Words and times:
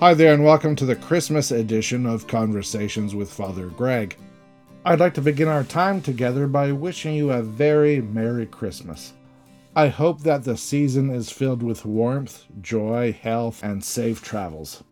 Hi 0.00 0.14
there, 0.14 0.32
and 0.32 0.42
welcome 0.42 0.74
to 0.76 0.86
the 0.86 0.96
Christmas 0.96 1.50
edition 1.50 2.06
of 2.06 2.26
Conversations 2.26 3.14
with 3.14 3.30
Father 3.30 3.66
Greg. 3.66 4.16
I'd 4.82 4.98
like 4.98 5.12
to 5.12 5.20
begin 5.20 5.46
our 5.46 5.62
time 5.62 6.00
together 6.00 6.46
by 6.46 6.72
wishing 6.72 7.14
you 7.14 7.30
a 7.30 7.42
very 7.42 8.00
Merry 8.00 8.46
Christmas. 8.46 9.12
I 9.76 9.88
hope 9.88 10.22
that 10.22 10.44
the 10.44 10.56
season 10.56 11.10
is 11.10 11.28
filled 11.28 11.62
with 11.62 11.84
warmth, 11.84 12.46
joy, 12.62 13.12
health, 13.12 13.62
and 13.62 13.84
safe 13.84 14.22
travels. 14.22 14.82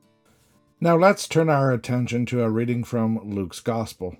Now 0.78 0.98
let's 0.98 1.26
turn 1.26 1.48
our 1.48 1.72
attention 1.72 2.26
to 2.26 2.42
a 2.42 2.50
reading 2.50 2.84
from 2.84 3.18
Luke's 3.34 3.60
Gospel. 3.60 4.18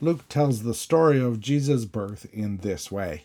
Luke 0.00 0.26
tells 0.30 0.62
the 0.62 0.72
story 0.72 1.20
of 1.20 1.38
Jesus' 1.38 1.84
birth 1.84 2.26
in 2.32 2.56
this 2.56 2.90
way. 2.90 3.24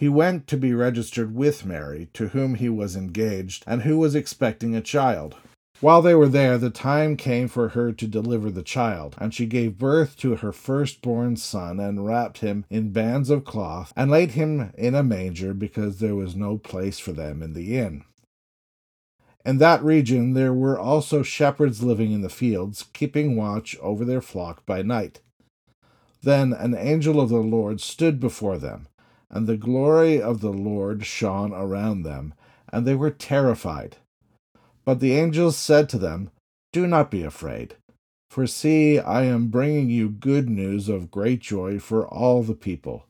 He 0.00 0.08
went 0.08 0.46
to 0.46 0.56
be 0.56 0.72
registered 0.72 1.34
with 1.34 1.66
Mary, 1.66 2.08
to 2.14 2.28
whom 2.28 2.54
he 2.54 2.70
was 2.70 2.96
engaged, 2.96 3.64
and 3.66 3.82
who 3.82 3.98
was 3.98 4.14
expecting 4.14 4.74
a 4.74 4.80
child. 4.80 5.36
While 5.82 6.00
they 6.00 6.14
were 6.14 6.26
there, 6.26 6.56
the 6.56 6.70
time 6.70 7.18
came 7.18 7.48
for 7.48 7.68
her 7.68 7.92
to 7.92 8.06
deliver 8.06 8.50
the 8.50 8.62
child, 8.62 9.14
and 9.18 9.34
she 9.34 9.44
gave 9.44 9.76
birth 9.76 10.16
to 10.20 10.36
her 10.36 10.52
firstborn 10.52 11.36
son, 11.36 11.78
and 11.78 12.06
wrapped 12.06 12.38
him 12.38 12.64
in 12.70 12.92
bands 12.92 13.28
of 13.28 13.44
cloth, 13.44 13.92
and 13.94 14.10
laid 14.10 14.30
him 14.30 14.72
in 14.78 14.94
a 14.94 15.02
manger, 15.02 15.52
because 15.52 15.98
there 15.98 16.16
was 16.16 16.34
no 16.34 16.56
place 16.56 16.98
for 16.98 17.12
them 17.12 17.42
in 17.42 17.52
the 17.52 17.76
inn. 17.76 18.04
In 19.44 19.58
that 19.58 19.84
region 19.84 20.32
there 20.32 20.54
were 20.54 20.78
also 20.78 21.22
shepherds 21.22 21.82
living 21.82 22.10
in 22.10 22.22
the 22.22 22.30
fields, 22.30 22.86
keeping 22.94 23.36
watch 23.36 23.76
over 23.82 24.06
their 24.06 24.22
flock 24.22 24.64
by 24.64 24.80
night. 24.80 25.20
Then 26.22 26.54
an 26.54 26.74
angel 26.74 27.20
of 27.20 27.28
the 27.28 27.36
Lord 27.36 27.82
stood 27.82 28.18
before 28.18 28.56
them 28.56 28.86
and 29.30 29.46
the 29.46 29.56
glory 29.56 30.20
of 30.20 30.40
the 30.40 30.52
Lord 30.52 31.06
shone 31.06 31.52
around 31.52 32.02
them, 32.02 32.34
and 32.72 32.86
they 32.86 32.94
were 32.94 33.10
terrified. 33.10 33.96
But 34.84 35.00
the 35.00 35.12
angels 35.12 35.56
said 35.56 35.88
to 35.90 35.98
them, 35.98 36.30
Do 36.72 36.86
not 36.86 37.10
be 37.10 37.22
afraid, 37.22 37.76
for 38.30 38.46
see, 38.46 38.98
I 38.98 39.22
am 39.24 39.48
bringing 39.48 39.90
you 39.90 40.08
good 40.08 40.48
news 40.48 40.88
of 40.88 41.10
great 41.10 41.40
joy 41.40 41.78
for 41.78 42.06
all 42.06 42.42
the 42.42 42.54
people. 42.54 43.06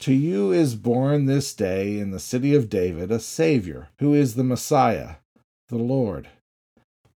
To 0.00 0.12
you 0.12 0.52
is 0.52 0.76
born 0.76 1.26
this 1.26 1.52
day 1.54 1.98
in 1.98 2.12
the 2.12 2.20
city 2.20 2.54
of 2.54 2.68
David 2.68 3.10
a 3.10 3.18
Savior, 3.18 3.88
who 3.98 4.14
is 4.14 4.34
the 4.34 4.44
Messiah, 4.44 5.16
the 5.68 5.76
Lord. 5.76 6.28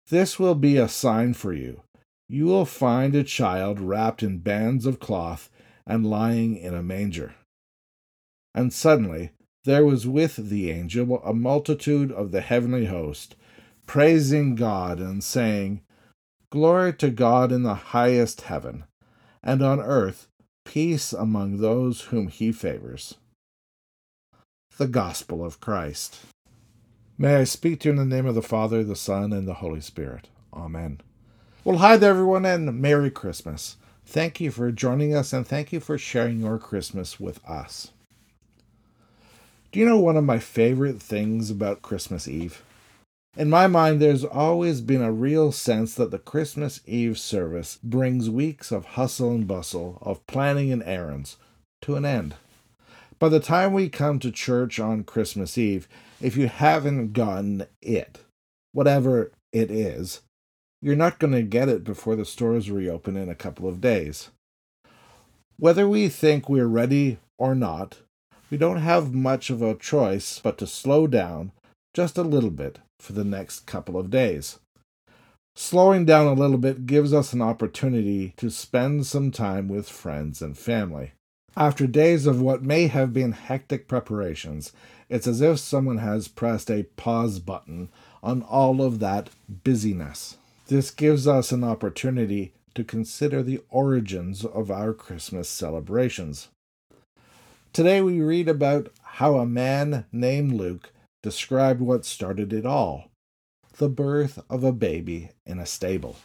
This 0.09 0.39
will 0.39 0.55
be 0.55 0.77
a 0.77 0.89
sign 0.89 1.35
for 1.35 1.53
you. 1.53 1.83
You 2.29 2.47
will 2.47 2.65
find 2.65 3.15
a 3.15 3.23
child 3.23 3.81
wrapped 3.81 4.23
in 4.23 4.39
bands 4.39 4.87
of 4.87 4.99
cloth 4.99 5.51
and 5.87 6.07
lying 6.07 6.57
in 6.57 6.75
a 6.75 6.83
manger. 6.83 7.35
And 8.55 8.73
suddenly 8.73 9.31
there 9.65 9.85
was 9.85 10.07
with 10.07 10.37
the 10.37 10.71
angel 10.71 11.23
a 11.23 11.35
multitude 11.35 12.11
of 12.11 12.31
the 12.31 12.41
heavenly 12.41 12.87
host, 12.87 13.37
praising 13.87 14.55
God 14.55 14.99
and 14.99 15.23
saying, 15.23 15.83
Glory 16.51 16.93
to 16.95 17.11
God 17.11 17.53
in 17.53 17.63
the 17.63 17.75
highest 17.75 18.43
heaven, 18.43 18.85
and 19.43 19.63
on 19.63 19.81
earth 19.81 20.29
peace 20.65 21.13
among 21.13 21.59
those 21.59 22.03
whom 22.03 22.29
he 22.29 22.53
favors. 22.53 23.17
The 24.79 24.89
Gospel 24.89 25.45
of 25.45 25.61
Christ. 25.61 26.21
May 27.19 27.37
I 27.37 27.45
speak 27.45 27.81
to 27.81 27.89
you 27.89 27.91
in 27.93 27.99
the 27.99 28.17
name 28.17 28.27
of 28.27 28.35
the 28.35 28.43
Father, 28.43 28.83
the 28.83 28.97
Son, 28.97 29.33
and 29.33 29.47
the 29.47 29.55
Holy 29.55 29.81
Spirit. 29.81 30.29
Amen. 30.55 31.01
Well, 31.65 31.79
hi 31.79 31.99
there, 31.99 32.11
everyone, 32.11 32.47
and 32.47 32.81
Merry 32.81 33.11
Christmas. 33.11 33.77
Thank 34.07 34.41
you 34.41 34.51
for 34.51 34.73
joining 34.73 35.15
us, 35.15 35.33
and 35.33 35.47
thank 35.47 35.73
you 35.73 35.81
for 35.81 35.99
sharing 35.99 36.41
your 36.41 36.59
Christmas 36.59 37.21
with 37.21 37.45
us. 37.47 37.93
Do 39.73 39.79
you 39.79 39.87
know 39.87 39.99
one 40.01 40.17
of 40.17 40.25
my 40.25 40.41
favorite 40.41 41.01
things 41.01 41.49
about 41.49 41.81
Christmas 41.81 42.27
Eve? 42.27 42.65
In 43.37 43.49
my 43.49 43.69
mind, 43.69 44.01
there's 44.03 44.25
always 44.25 44.81
been 44.81 45.01
a 45.01 45.13
real 45.13 45.53
sense 45.53 45.95
that 45.95 46.11
the 46.11 46.19
Christmas 46.19 46.81
Eve 46.87 47.17
service 47.17 47.79
brings 47.81 48.29
weeks 48.29 48.73
of 48.73 48.85
hustle 48.85 49.31
and 49.31 49.47
bustle, 49.47 49.99
of 50.03 50.27
planning 50.27 50.73
and 50.73 50.83
errands, 50.83 51.37
to 51.83 51.95
an 51.95 52.05
end. 52.05 52.35
By 53.21 53.29
the 53.29 53.39
time 53.39 53.73
we 53.73 53.89
come 53.89 54.19
to 54.19 54.33
church 54.33 54.81
on 54.81 55.05
Christmas 55.05 55.57
Eve, 55.57 55.87
if 56.21 56.37
you 56.37 56.49
haven't 56.49 57.13
gotten 57.13 57.67
it, 57.81 58.19
whatever 58.73 59.31
it 59.53 59.71
is, 59.71 60.23
you're 60.83 60.97
not 60.97 61.21
going 61.21 61.33
to 61.33 61.43
get 61.43 61.69
it 61.69 61.85
before 61.85 62.17
the 62.17 62.25
stores 62.25 62.73
reopen 62.73 63.17
in 63.17 63.29
a 63.29 63.37
couple 63.37 63.69
of 63.69 63.81
days. 63.81 64.31
Whether 65.59 65.89
we 65.89 66.09
think 66.09 66.49
we're 66.49 66.67
ready 66.67 67.19
or 67.39 67.55
not, 67.55 67.99
we 68.51 68.59
don't 68.59 68.79
have 68.79 69.15
much 69.15 69.49
of 69.49 69.63
a 69.63 69.75
choice 69.75 70.41
but 70.43 70.59
to 70.59 70.67
slow 70.67 71.07
down 71.07 71.53
just 71.95 72.19
a 72.19 72.23
little 72.23 72.51
bit 72.51 72.81
for 72.99 73.13
the 73.13 73.25
next 73.25 73.67
couple 73.67 73.97
of 73.97 74.11
days. 74.11 74.59
Slowing 75.57 76.05
down 76.05 76.27
a 76.27 76.41
little 76.41 76.59
bit 76.59 76.87
gives 76.87 77.13
us 77.13 77.33
an 77.33 77.43
opportunity 77.43 78.35
to 78.37 78.51
spend 78.51 79.07
some 79.07 79.31
time 79.31 79.69
with 79.69 79.89
friends 79.89 80.41
and 80.41 80.57
family. 80.57 81.13
After 81.57 81.87
days 81.87 82.27
of 82.27 82.41
what 82.41 82.63
may 82.63 82.87
have 82.87 83.13
been 83.13 83.33
hectic 83.33 83.89
preparations, 83.89 84.73
it's 85.09 85.27
as 85.27 85.41
if 85.41 85.59
someone 85.59 85.99
has 85.99 86.29
pressed 86.29 86.71
a 86.71 86.85
pause 86.97 87.41
button 87.41 87.89
on 88.23 88.43
all 88.43 88.81
of 88.81 89.01
that 89.01 89.31
busyness. 89.65 90.37
This 90.69 90.93
gives 90.93 91.27
us 91.27 91.51
an 91.51 91.65
opportunity 91.65 92.53
to 92.77 92.85
consider 92.85 93.43
the 93.43 93.61
origins 93.69 94.45
of 94.45 94.71
our 94.71 94.93
Christmas 94.93 95.49
celebrations. 95.49 96.49
Today 97.73 98.01
we 98.01 98.21
read 98.21 98.49
about 98.49 98.89
how 99.01 99.37
a 99.37 99.47
man 99.47 100.05
named 100.11 100.53
Luke 100.55 100.93
described 101.23 101.81
what 101.81 102.05
started 102.05 102.53
it 102.53 102.67
all 102.67 103.05
the 103.79 103.89
birth 103.89 104.41
of 104.51 104.65
a 104.65 104.73
baby 104.73 105.31
in 105.47 105.61
a 105.61 105.65
stable. 105.65 106.17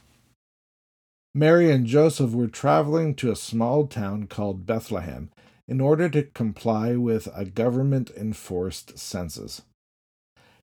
Mary 1.36 1.72
and 1.72 1.86
Joseph 1.86 2.32
were 2.32 2.48
traveling 2.48 3.14
to 3.16 3.32
a 3.32 3.36
small 3.36 3.86
town 3.86 4.26
called 4.26 4.66
Bethlehem 4.66 5.30
in 5.68 5.80
order 5.80 6.10
to 6.10 6.24
comply 6.24 6.96
with 6.96 7.30
a 7.34 7.46
government 7.46 8.10
enforced 8.18 8.98
census. 8.98 9.62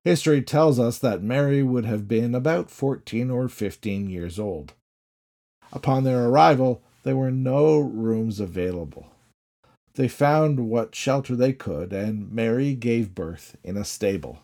History 0.04 0.42
tells 0.42 0.80
us 0.80 0.98
that 0.98 1.22
Mary 1.22 1.62
would 1.62 1.84
have 1.84 2.08
been 2.08 2.34
about 2.34 2.70
14 2.70 3.30
or 3.30 3.48
15 3.48 4.10
years 4.10 4.38
old. 4.38 4.72
Upon 5.72 6.02
their 6.02 6.26
arrival, 6.26 6.82
there 7.04 7.16
were 7.16 7.30
no 7.30 7.78
rooms 7.78 8.40
available. 8.40 9.06
They 9.94 10.08
found 10.08 10.70
what 10.70 10.94
shelter 10.94 11.36
they 11.36 11.52
could, 11.52 11.92
and 11.92 12.32
Mary 12.32 12.74
gave 12.74 13.14
birth 13.14 13.56
in 13.62 13.76
a 13.76 13.84
stable. 13.84 14.40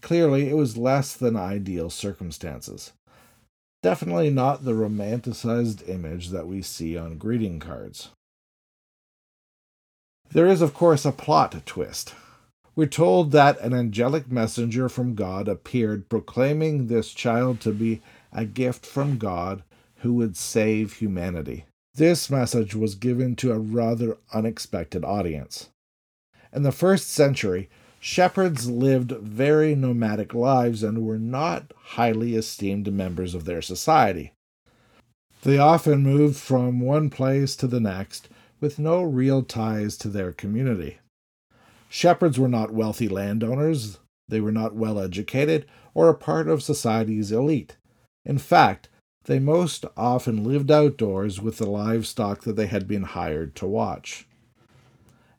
Clearly, 0.00 0.48
it 0.48 0.56
was 0.56 0.76
less 0.76 1.14
than 1.14 1.36
ideal 1.36 1.90
circumstances. 1.90 2.92
Definitely 3.82 4.30
not 4.30 4.64
the 4.64 4.72
romanticized 4.72 5.88
image 5.88 6.30
that 6.30 6.46
we 6.46 6.62
see 6.62 6.96
on 6.96 7.18
greeting 7.18 7.60
cards. 7.60 8.10
There 10.30 10.46
is, 10.46 10.62
of 10.62 10.74
course, 10.74 11.04
a 11.04 11.12
plot 11.12 11.54
twist. 11.66 12.14
We're 12.74 12.86
told 12.86 13.32
that 13.32 13.60
an 13.60 13.74
angelic 13.74 14.30
messenger 14.30 14.88
from 14.88 15.14
God 15.14 15.46
appeared 15.46 16.08
proclaiming 16.08 16.86
this 16.86 17.12
child 17.12 17.60
to 17.60 17.72
be 17.72 18.00
a 18.32 18.44
gift 18.44 18.86
from 18.86 19.18
God 19.18 19.62
who 19.96 20.14
would 20.14 20.36
save 20.36 20.94
humanity. 20.94 21.66
This 21.94 22.30
message 22.30 22.74
was 22.74 22.94
given 22.94 23.36
to 23.36 23.52
a 23.52 23.58
rather 23.58 24.16
unexpected 24.32 25.04
audience. 25.04 25.68
In 26.50 26.62
the 26.62 26.72
first 26.72 27.08
century, 27.08 27.68
shepherds 28.00 28.68
lived 28.68 29.12
very 29.12 29.74
nomadic 29.74 30.32
lives 30.32 30.82
and 30.82 31.04
were 31.04 31.18
not 31.18 31.72
highly 31.76 32.34
esteemed 32.34 32.90
members 32.92 33.34
of 33.34 33.44
their 33.44 33.60
society. 33.60 34.32
They 35.42 35.58
often 35.58 36.02
moved 36.02 36.36
from 36.36 36.80
one 36.80 37.10
place 37.10 37.54
to 37.56 37.66
the 37.66 37.80
next 37.80 38.28
with 38.58 38.78
no 38.78 39.02
real 39.02 39.42
ties 39.42 39.96
to 39.98 40.08
their 40.08 40.32
community. 40.32 40.98
Shepherds 41.90 42.38
were 42.38 42.48
not 42.48 42.72
wealthy 42.72 43.08
landowners, 43.08 43.98
they 44.28 44.40
were 44.40 44.52
not 44.52 44.74
well 44.74 44.98
educated, 44.98 45.66
or 45.92 46.08
a 46.08 46.14
part 46.14 46.48
of 46.48 46.62
society's 46.62 47.32
elite. 47.32 47.76
In 48.24 48.38
fact, 48.38 48.88
they 49.24 49.38
most 49.38 49.84
often 49.96 50.44
lived 50.44 50.70
outdoors 50.70 51.40
with 51.40 51.58
the 51.58 51.68
livestock 51.68 52.42
that 52.42 52.56
they 52.56 52.66
had 52.66 52.88
been 52.88 53.04
hired 53.04 53.54
to 53.56 53.66
watch. 53.66 54.26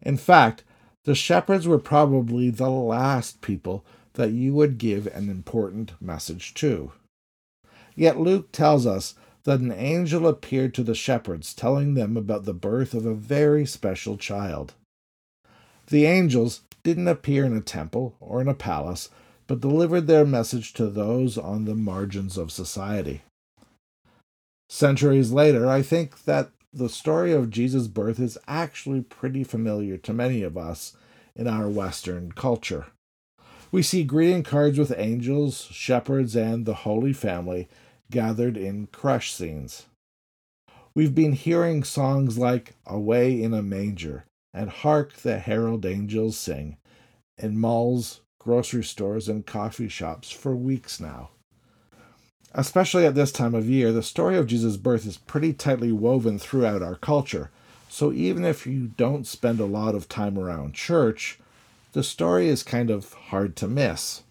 In 0.01 0.17
fact, 0.17 0.63
the 1.03 1.15
shepherds 1.15 1.67
were 1.67 1.79
probably 1.79 2.49
the 2.49 2.69
last 2.69 3.41
people 3.41 3.85
that 4.13 4.31
you 4.31 4.53
would 4.53 4.77
give 4.77 5.07
an 5.07 5.29
important 5.29 5.93
message 6.01 6.53
to. 6.55 6.91
Yet 7.95 8.19
Luke 8.19 8.51
tells 8.51 8.85
us 8.85 9.15
that 9.43 9.59
an 9.59 9.71
angel 9.71 10.27
appeared 10.27 10.73
to 10.75 10.83
the 10.83 10.95
shepherds, 10.95 11.53
telling 11.53 11.93
them 11.93 12.15
about 12.15 12.45
the 12.45 12.53
birth 12.53 12.93
of 12.93 13.05
a 13.05 13.13
very 13.13 13.65
special 13.65 14.17
child. 14.17 14.73
The 15.87 16.05
angels 16.05 16.61
didn't 16.83 17.09
appear 17.09 17.43
in 17.43 17.55
a 17.55 17.61
temple 17.61 18.15
or 18.19 18.39
in 18.39 18.47
a 18.47 18.53
palace, 18.53 19.09
but 19.47 19.59
delivered 19.59 20.07
their 20.07 20.25
message 20.25 20.73
to 20.73 20.87
those 20.87 21.37
on 21.37 21.65
the 21.65 21.75
margins 21.75 22.37
of 22.37 22.51
society. 22.51 23.23
Centuries 24.73 25.31
later, 25.31 25.69
I 25.69 25.83
think 25.83 26.23
that 26.23 26.49
the 26.73 26.89
story 26.89 27.31
of 27.31 27.51
Jesus' 27.51 27.87
birth 27.87 28.19
is 28.19 28.39
actually 28.47 29.01
pretty 29.01 29.43
familiar 29.43 29.97
to 29.97 30.13
many 30.13 30.41
of 30.41 30.57
us 30.57 30.97
in 31.35 31.47
our 31.47 31.69
Western 31.69 32.31
culture. 32.31 32.87
We 33.71 33.83
see 33.83 34.03
greeting 34.03 34.41
cards 34.41 34.79
with 34.79 34.91
angels, 34.97 35.65
shepherds, 35.69 36.35
and 36.35 36.65
the 36.65 36.73
Holy 36.73 37.13
Family 37.13 37.67
gathered 38.09 38.57
in 38.57 38.87
crèche 38.87 39.29
scenes. 39.29 39.85
We've 40.95 41.13
been 41.13 41.33
hearing 41.33 41.83
songs 41.83 42.39
like 42.39 42.73
Away 42.87 43.43
in 43.43 43.53
a 43.53 43.61
Manger 43.61 44.25
and 44.55 44.71
Hark 44.71 45.13
the 45.17 45.37
Herald 45.37 45.85
Angels 45.85 46.35
Sing 46.35 46.77
in 47.37 47.59
malls, 47.59 48.21
grocery 48.39 48.83
stores, 48.83 49.29
and 49.29 49.45
coffee 49.45 49.87
shops 49.87 50.31
for 50.31 50.55
weeks 50.55 50.99
now. 50.99 51.29
Especially 52.53 53.05
at 53.05 53.15
this 53.15 53.31
time 53.31 53.55
of 53.55 53.69
year, 53.69 53.91
the 53.91 54.03
story 54.03 54.37
of 54.37 54.47
Jesus' 54.47 54.77
birth 54.77 55.07
is 55.07 55.17
pretty 55.17 55.53
tightly 55.53 55.91
woven 55.91 56.37
throughout 56.37 56.83
our 56.83 56.95
culture. 56.95 57.49
So 57.89 58.11
even 58.11 58.45
if 58.45 58.67
you 58.67 58.91
don't 58.95 59.25
spend 59.25 59.59
a 59.59 59.65
lot 59.65 59.95
of 59.95 60.07
time 60.07 60.37
around 60.37 60.75
church, 60.75 61.39
the 61.93 62.03
story 62.03 62.47
is 62.47 62.63
kind 62.63 62.89
of 62.89 63.13
hard 63.13 63.55
to 63.57 63.67
miss. 63.67 64.23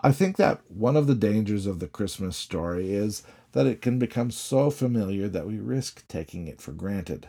I 0.00 0.10
think 0.10 0.36
that 0.36 0.60
one 0.68 0.96
of 0.96 1.06
the 1.06 1.14
dangers 1.14 1.66
of 1.66 1.78
the 1.78 1.86
Christmas 1.86 2.36
story 2.36 2.92
is 2.92 3.22
that 3.52 3.66
it 3.66 3.80
can 3.80 3.98
become 3.98 4.32
so 4.32 4.70
familiar 4.70 5.28
that 5.28 5.46
we 5.46 5.58
risk 5.58 6.06
taking 6.08 6.48
it 6.48 6.60
for 6.60 6.72
granted. 6.72 7.28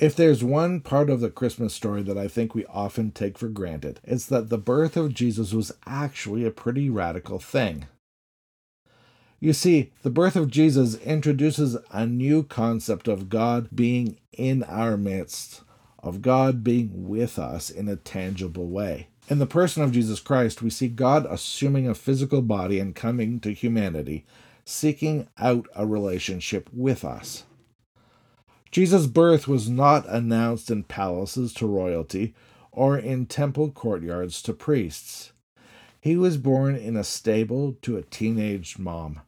If 0.00 0.16
there's 0.16 0.42
one 0.42 0.80
part 0.80 1.10
of 1.10 1.20
the 1.20 1.30
Christmas 1.30 1.74
story 1.74 2.02
that 2.02 2.18
I 2.18 2.26
think 2.26 2.54
we 2.54 2.64
often 2.66 3.10
take 3.10 3.38
for 3.38 3.48
granted, 3.48 4.00
it's 4.04 4.26
that 4.26 4.48
the 4.48 4.58
birth 4.58 4.96
of 4.96 5.14
Jesus 5.14 5.52
was 5.52 5.72
actually 5.86 6.44
a 6.44 6.50
pretty 6.50 6.88
radical 6.88 7.38
thing. 7.38 7.86
You 9.40 9.52
see, 9.52 9.92
the 10.02 10.10
birth 10.10 10.34
of 10.34 10.50
Jesus 10.50 10.96
introduces 10.96 11.76
a 11.92 12.06
new 12.06 12.42
concept 12.42 13.06
of 13.06 13.28
God 13.28 13.68
being 13.72 14.18
in 14.32 14.64
our 14.64 14.96
midst, 14.96 15.62
of 16.00 16.22
God 16.22 16.64
being 16.64 17.08
with 17.08 17.38
us 17.38 17.70
in 17.70 17.88
a 17.88 17.94
tangible 17.94 18.66
way. 18.66 19.08
In 19.28 19.38
the 19.38 19.46
person 19.46 19.84
of 19.84 19.92
Jesus 19.92 20.18
Christ, 20.18 20.60
we 20.60 20.70
see 20.70 20.88
God 20.88 21.24
assuming 21.28 21.86
a 21.86 21.94
physical 21.94 22.42
body 22.42 22.80
and 22.80 22.96
coming 22.96 23.38
to 23.40 23.52
humanity, 23.52 24.26
seeking 24.64 25.28
out 25.38 25.68
a 25.76 25.86
relationship 25.86 26.68
with 26.72 27.04
us. 27.04 27.44
Jesus' 28.72 29.06
birth 29.06 29.46
was 29.46 29.68
not 29.68 30.08
announced 30.08 30.68
in 30.68 30.82
palaces 30.82 31.54
to 31.54 31.66
royalty 31.66 32.34
or 32.72 32.98
in 32.98 33.26
temple 33.26 33.70
courtyards 33.70 34.42
to 34.42 34.52
priests. 34.52 35.32
He 36.00 36.16
was 36.16 36.38
born 36.38 36.74
in 36.74 36.96
a 36.96 37.04
stable 37.04 37.76
to 37.82 37.96
a 37.96 38.02
teenaged 38.02 38.78
mom. 38.78 39.20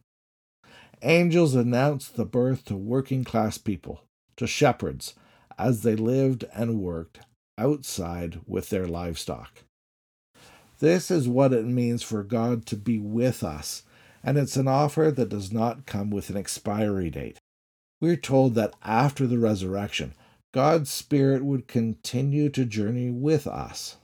Angels 1.02 1.55
announced 1.55 2.17
the 2.17 2.26
birth 2.26 2.64
to 2.67 2.76
working 2.76 3.25
class 3.25 3.56
people, 3.56 4.05
to 4.37 4.47
shepherds, 4.47 5.14
as 5.58 5.82
they 5.82 5.97
lived 5.97 6.44
and 6.55 6.81
worked 6.81 7.20
outside 7.56 8.41
with 8.47 8.69
their 8.70 8.87
livestock. 8.87 9.62
This 10.79 11.11
is 11.11 11.29
what 11.29 11.52
it 11.52 11.64
means 11.67 12.02
for 12.02 12.23
God 12.23 12.67
to 12.67 12.76
be 12.76 12.99
with 12.99 13.43
us, 13.43 13.82
and 14.23 14.38
it's 14.38 14.56
an 14.56 14.69
offer 14.69 15.11
that 15.11 15.29
does 15.29 15.52
not 15.52 15.87
come 15.87 16.11
with 16.11 16.31
an 16.31 16.37
expiry 16.37 17.11
date. 17.11 17.38
We're 18.00 18.17
told 18.17 18.55
that 18.55 18.75
after 18.82 19.26
the 19.26 19.38
resurrection, 19.38 20.14
God's 20.52 20.91
Spirit 20.91 21.44
would 21.44 21.69
continue 21.69 22.49
to 22.50 22.64
journey 22.64 23.11
with 23.11 23.47
us. 23.47 23.97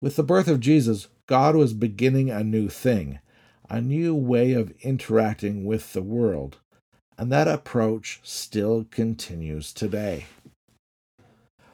With 0.00 0.16
the 0.16 0.22
birth 0.22 0.48
of 0.48 0.60
Jesus, 0.60 1.08
God 1.26 1.56
was 1.56 1.72
beginning 1.72 2.30
a 2.30 2.44
new 2.44 2.68
thing, 2.68 3.18
a 3.68 3.80
new 3.80 4.14
way 4.14 4.52
of 4.52 4.72
interacting 4.82 5.64
with 5.64 5.92
the 5.92 6.02
world, 6.02 6.58
and 7.18 7.30
that 7.32 7.48
approach 7.48 8.20
still 8.22 8.86
continues 8.90 9.72
today. 9.72 10.26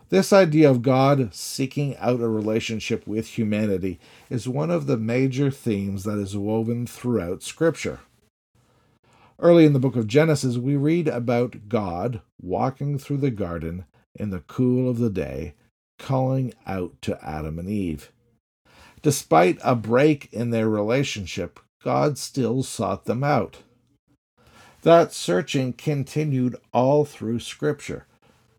This 0.09 0.31
idea 0.31 0.71
of 0.71 0.83
God 0.83 1.35
seeking 1.35 1.97
out 1.97 2.21
a 2.21 2.29
relationship 2.29 3.07
with 3.07 3.39
humanity 3.39 3.99
is 4.29 4.47
one 4.47 4.71
of 4.71 4.87
the 4.87 4.99
major 4.99 5.51
themes 5.51 6.05
that 6.05 6.19
is 6.19 6.37
woven 6.37 6.87
throughout 6.87 7.43
Scripture. 7.43 8.01
Early 9.39 9.65
in 9.65 9.73
the 9.73 9.79
book 9.79 9.97
of 9.97 10.07
Genesis, 10.07 10.59
we 10.59 10.77
read 10.77 11.09
about 11.09 11.69
God 11.69 12.21
walking 12.41 12.99
through 12.99 13.17
the 13.17 13.31
garden 13.31 13.87
in 14.15 14.29
the 14.29 14.41
cool 14.41 14.89
of 14.89 14.99
the 14.99 15.09
day, 15.09 15.55
calling 15.99 16.53
out 16.67 17.01
to 17.03 17.19
Adam 17.25 17.59
and 17.59 17.69
Eve. 17.69 18.13
Despite 19.01 19.59
a 19.65 19.75
break 19.75 20.29
in 20.31 20.51
their 20.51 20.69
relationship, 20.69 21.59
God 21.83 22.19
still 22.19 22.63
sought 22.63 23.05
them 23.05 23.25
out. 23.25 23.59
That 24.83 25.13
searching 25.13 25.73
continued 25.73 26.57
all 26.73 27.05
through 27.05 27.41
Scripture. 27.41 28.07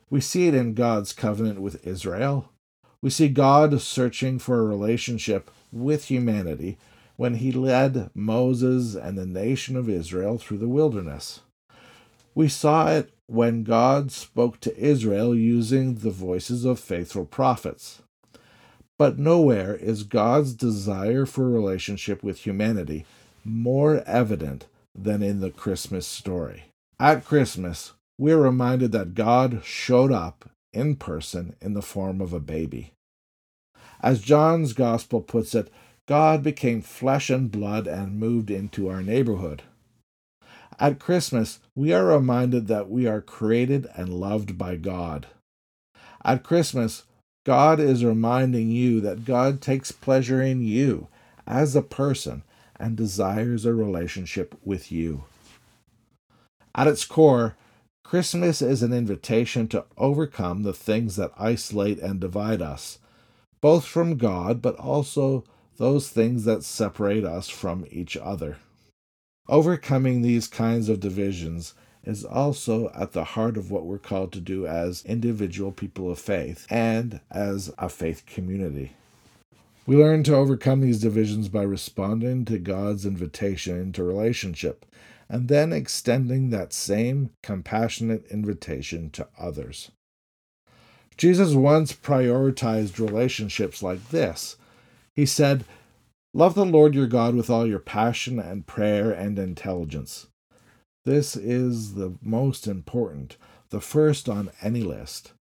We 0.09 0.21
see 0.21 0.47
it 0.47 0.53
in 0.53 0.73
God's 0.73 1.11
covenant 1.11 1.61
with 1.61 1.85
Israel. 1.87 2.49
We 3.01 3.09
see 3.09 3.29
God 3.29 3.81
searching 3.81 4.39
for 4.39 4.59
a 4.59 4.65
relationship 4.65 5.49
with 5.71 6.05
humanity 6.05 6.77
when 7.15 7.35
he 7.35 7.51
led 7.51 8.11
Moses 8.13 8.95
and 8.95 9.17
the 9.17 9.25
nation 9.25 9.75
of 9.75 9.89
Israel 9.89 10.37
through 10.37 10.59
the 10.59 10.69
wilderness. 10.69 11.41
We 12.35 12.47
saw 12.47 12.91
it 12.91 13.11
when 13.25 13.63
God 13.63 14.11
spoke 14.11 14.59
to 14.61 14.77
Israel 14.77 15.35
using 15.35 15.95
the 15.95 16.11
voices 16.11 16.63
of 16.63 16.79
faithful 16.79 17.25
prophets. 17.25 18.02
But 18.97 19.17
nowhere 19.17 19.75
is 19.75 20.03
God's 20.03 20.53
desire 20.53 21.25
for 21.25 21.49
relationship 21.49 22.23
with 22.23 22.39
humanity 22.39 23.05
more 23.43 24.03
evident 24.05 24.67
than 24.95 25.23
in 25.23 25.39
the 25.39 25.51
Christmas 25.51 26.05
story. 26.07 26.65
At 26.99 27.25
Christmas, 27.25 27.93
we're 28.17 28.37
reminded 28.37 28.91
that 28.91 29.15
God 29.15 29.61
showed 29.63 30.11
up 30.11 30.49
in 30.71 30.95
person 30.95 31.55
in 31.61 31.73
the 31.73 31.81
form 31.81 32.21
of 32.21 32.33
a 32.33 32.39
baby. 32.39 32.93
As 34.01 34.21
John's 34.21 34.73
Gospel 34.73 35.21
puts 35.21 35.55
it, 35.55 35.71
God 36.07 36.43
became 36.43 36.81
flesh 36.81 37.29
and 37.29 37.49
blood 37.49 37.87
and 37.87 38.19
moved 38.19 38.51
into 38.51 38.89
our 38.89 39.01
neighborhood. 39.01 39.63
At 40.79 40.99
Christmas, 40.99 41.59
we 41.75 41.93
are 41.93 42.05
reminded 42.05 42.67
that 42.67 42.89
we 42.89 43.07
are 43.07 43.21
created 43.21 43.87
and 43.95 44.09
loved 44.09 44.57
by 44.57 44.75
God. 44.75 45.27
At 46.25 46.43
Christmas, 46.43 47.03
God 47.45 47.79
is 47.79 48.05
reminding 48.05 48.71
you 48.71 49.01
that 49.01 49.25
God 49.25 49.61
takes 49.61 49.91
pleasure 49.91 50.41
in 50.41 50.61
you 50.61 51.07
as 51.45 51.75
a 51.75 51.81
person 51.81 52.43
and 52.77 52.95
desires 52.95 53.65
a 53.65 53.73
relationship 53.73 54.55
with 54.63 54.91
you. 54.91 55.25
At 56.75 56.87
its 56.87 57.05
core, 57.05 57.55
Christmas 58.03 58.61
is 58.61 58.83
an 58.83 58.93
invitation 58.93 59.67
to 59.69 59.85
overcome 59.97 60.63
the 60.63 60.73
things 60.73 61.15
that 61.15 61.31
isolate 61.37 61.99
and 61.99 62.19
divide 62.19 62.61
us, 62.61 62.99
both 63.61 63.85
from 63.85 64.17
God, 64.17 64.61
but 64.61 64.75
also 64.75 65.43
those 65.77 66.09
things 66.09 66.45
that 66.45 66.63
separate 66.63 67.25
us 67.25 67.49
from 67.49 67.85
each 67.89 68.15
other. 68.17 68.57
Overcoming 69.49 70.21
these 70.21 70.47
kinds 70.47 70.89
of 70.89 70.99
divisions 70.99 71.73
is 72.03 72.25
also 72.25 72.91
at 72.93 73.13
the 73.13 73.23
heart 73.23 73.57
of 73.57 73.71
what 73.71 73.85
we're 73.85 73.97
called 73.97 74.31
to 74.33 74.41
do 74.41 74.67
as 74.67 75.05
individual 75.05 75.71
people 75.71 76.11
of 76.11 76.19
faith 76.19 76.67
and 76.69 77.21
as 77.31 77.73
a 77.77 77.89
faith 77.89 78.25
community. 78.25 78.93
We 79.85 79.97
learn 79.97 80.23
to 80.23 80.35
overcome 80.35 80.81
these 80.81 81.01
divisions 81.01 81.49
by 81.49 81.63
responding 81.63 82.45
to 82.45 82.57
God's 82.57 83.05
invitation 83.05 83.77
into 83.77 84.03
relationship 84.03 84.85
and 85.29 85.47
then 85.47 85.73
extending 85.73 86.49
that 86.49 86.73
same 86.73 87.31
compassionate 87.41 88.25
invitation 88.27 89.09
to 89.11 89.27
others. 89.37 89.91
Jesus 91.17 91.53
once 91.53 91.93
prioritized 91.93 92.99
relationships 92.99 93.83
like 93.83 94.09
this. 94.09 94.57
He 95.15 95.25
said, 95.25 95.65
Love 96.33 96.55
the 96.55 96.65
Lord 96.65 96.95
your 96.95 97.07
God 97.07 97.35
with 97.35 97.49
all 97.49 97.67
your 97.67 97.79
passion 97.79 98.39
and 98.39 98.65
prayer 98.65 99.11
and 99.11 99.37
intelligence. 99.37 100.27
This 101.05 101.35
is 101.35 101.95
the 101.95 102.15
most 102.21 102.65
important, 102.65 103.35
the 103.69 103.81
first 103.81 104.29
on 104.29 104.51
any 104.61 104.81
list. 104.81 105.33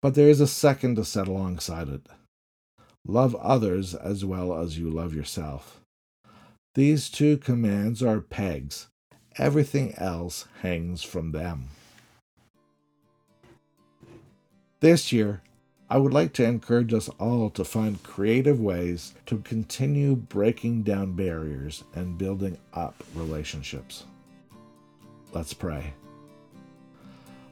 But 0.00 0.14
there 0.14 0.30
is 0.30 0.40
a 0.40 0.46
second 0.46 0.96
to 0.96 1.04
set 1.04 1.28
alongside 1.28 1.88
it. 1.88 2.06
Love 3.06 3.34
others 3.36 3.94
as 3.94 4.24
well 4.24 4.58
as 4.58 4.78
you 4.78 4.88
love 4.88 5.14
yourself. 5.14 5.80
These 6.74 7.10
two 7.10 7.36
commands 7.36 8.02
are 8.02 8.20
pegs. 8.20 8.88
Everything 9.36 9.94
else 9.96 10.46
hangs 10.62 11.02
from 11.02 11.32
them. 11.32 11.68
This 14.80 15.12
year, 15.12 15.42
I 15.90 15.98
would 15.98 16.12
like 16.12 16.32
to 16.34 16.44
encourage 16.44 16.94
us 16.94 17.08
all 17.18 17.50
to 17.50 17.64
find 17.64 18.02
creative 18.02 18.60
ways 18.60 19.14
to 19.26 19.38
continue 19.38 20.14
breaking 20.14 20.82
down 20.82 21.14
barriers 21.14 21.82
and 21.94 22.18
building 22.18 22.58
up 22.74 23.02
relationships. 23.14 24.04
Let's 25.32 25.52
pray. 25.52 25.94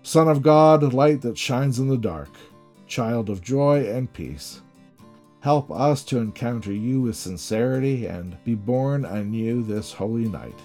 Son 0.03 0.29
of 0.29 0.43
God, 0.43 0.93
light 0.93 1.23
that 1.23 1.37
shines 1.37 1.79
in 1.79 1.89
the 1.89 1.97
dark, 1.97 2.31
child 2.87 3.29
of 3.29 3.43
joy 3.43 3.87
and 3.89 4.13
peace, 4.13 4.61
help 5.41 5.71
us 5.71 6.05
to 6.05 6.19
encounter 6.19 6.73
you 6.73 7.01
with 7.01 7.17
sincerity 7.17 8.07
and 8.07 8.43
be 8.45 8.55
born 8.55 9.05
anew 9.05 9.63
this 9.63 9.93
holy 9.93 10.29
night. 10.29 10.59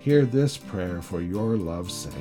Hear 0.00 0.24
this 0.24 0.56
prayer 0.56 1.00
for 1.00 1.20
your 1.20 1.56
love's 1.56 1.94
sake. 1.94 2.12